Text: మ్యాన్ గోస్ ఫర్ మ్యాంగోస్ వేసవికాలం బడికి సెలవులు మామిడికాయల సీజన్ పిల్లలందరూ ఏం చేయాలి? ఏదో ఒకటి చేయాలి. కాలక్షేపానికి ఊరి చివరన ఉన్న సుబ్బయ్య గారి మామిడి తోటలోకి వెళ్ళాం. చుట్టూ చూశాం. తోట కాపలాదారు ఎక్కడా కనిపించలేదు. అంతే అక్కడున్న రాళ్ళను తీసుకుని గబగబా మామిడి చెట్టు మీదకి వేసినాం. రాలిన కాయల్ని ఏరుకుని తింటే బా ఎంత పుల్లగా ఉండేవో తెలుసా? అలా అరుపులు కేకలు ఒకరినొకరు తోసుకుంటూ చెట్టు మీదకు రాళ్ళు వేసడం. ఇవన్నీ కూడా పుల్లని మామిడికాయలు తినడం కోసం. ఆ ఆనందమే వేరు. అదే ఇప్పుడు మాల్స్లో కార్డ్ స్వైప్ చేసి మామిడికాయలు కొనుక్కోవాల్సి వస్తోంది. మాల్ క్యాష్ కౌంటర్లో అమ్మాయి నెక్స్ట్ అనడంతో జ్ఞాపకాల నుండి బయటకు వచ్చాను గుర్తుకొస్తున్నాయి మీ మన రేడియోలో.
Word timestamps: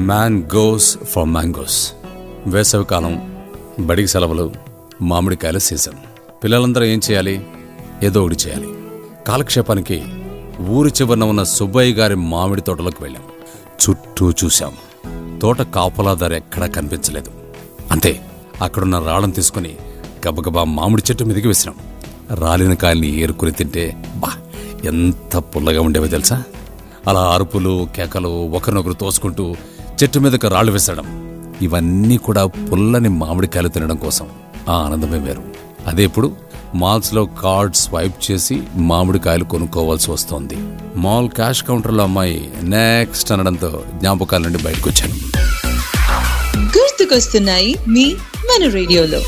మ్యాన్ 0.00 0.42
గోస్ 0.54 0.98
ఫర్ 0.98 1.24
మ్యాంగోస్ 1.24 1.92
వేసవికాలం 2.46 3.44
బడికి 3.80 4.08
సెలవులు 4.08 4.52
మామిడికాయల 5.02 5.58
సీజన్ 5.58 5.92
పిల్లలందరూ 6.44 6.84
ఏం 6.84 7.00
చేయాలి? 7.10 7.46
ఏదో 8.02 8.24
ఒకటి 8.24 8.36
చేయాలి. 8.46 8.68
కాలక్షేపానికి 9.26 10.02
ఊరి 10.60 10.88
చివరన 10.88 11.24
ఉన్న 11.24 11.42
సుబ్బయ్య 11.42 11.94
గారి 11.94 12.14
మామిడి 12.14 12.60
తోటలోకి 12.60 13.02
వెళ్ళాం. 13.02 13.22
చుట్టూ 13.74 14.30
చూశాం. 14.30 14.72
తోట 15.42 15.62
కాపలాదారు 15.62 16.34
ఎక్కడా 16.34 16.66
కనిపించలేదు. 16.66 17.30
అంతే 17.90 18.20
అక్కడున్న 18.62 18.98
రాళ్ళను 18.98 19.32
తీసుకుని 19.32 19.76
గబగబా 20.28 20.64
మామిడి 20.64 21.02
చెట్టు 21.10 21.24
మీదకి 21.24 21.48
వేసినాం. 21.48 21.74
రాలిన 22.34 22.74
కాయల్ని 22.74 23.20
ఏరుకుని 23.20 23.52
తింటే 23.52 24.04
బా 24.16 24.28
ఎంత 24.84 25.36
పుల్లగా 25.36 25.80
ఉండేవో 25.80 26.06
తెలుసా? 26.06 26.42
అలా 27.08 27.20
అరుపులు 27.20 27.88
కేకలు 27.96 28.28
ఒకరినొకరు 28.28 28.92
తోసుకుంటూ 28.92 29.54
చెట్టు 30.02 30.18
మీదకు 30.18 30.48
రాళ్ళు 30.48 30.72
వేసడం. 30.72 31.06
ఇవన్నీ 31.62 32.16
కూడా 32.16 32.46
పుల్లని 32.46 33.08
మామిడికాయలు 33.08 33.68
తినడం 33.68 33.96
కోసం. 33.96 34.26
ఆ 34.68 34.72
ఆనందమే 34.72 35.18
వేరు. 35.18 35.42
అదే 35.86 36.04
ఇప్పుడు 36.04 36.32
మాల్స్లో 36.74 37.24
కార్డ్ 37.26 37.76
స్వైప్ 37.76 38.30
చేసి 38.30 38.62
మామిడికాయలు 38.74 39.44
కొనుక్కోవాల్సి 39.44 40.10
వస్తోంది. 40.10 40.56
మాల్ 40.96 41.28
క్యాష్ 41.28 41.62
కౌంటర్లో 41.62 42.04
అమ్మాయి 42.04 42.50
నెక్స్ట్ 42.62 43.32
అనడంతో 43.32 43.82
జ్ఞాపకాల 43.94 44.42
నుండి 44.42 44.62
బయటకు 44.64 44.90
వచ్చాను 44.90 45.14
గుర్తుకొస్తున్నాయి 46.66 47.76
మీ 47.88 48.14
మన 48.50 48.68
రేడియోలో. 48.68 49.20